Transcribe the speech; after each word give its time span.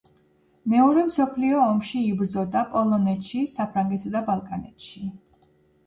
მეორე 0.71 1.03
მსოფლიო 1.09 1.59
ომში 1.67 2.01
იბრძოდა 2.15 2.65
პოლონეთში, 2.73 3.45
საფრანგეთსა 3.55 4.17
და 4.19 4.27
ბალკანეთში. 4.35 5.11